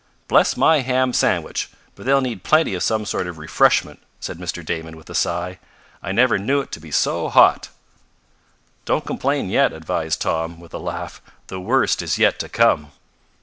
[0.27, 4.65] "Bless my ham sandwich, but they'll need plenty of some sort of refreshment," said Mr.
[4.65, 5.59] Damon, with a sigh.
[6.01, 7.69] "I never knew it to be so hot."
[8.85, 11.21] "Don't complain yet," advised Tom, with a laugh.
[11.49, 12.89] "The worst is yet to come."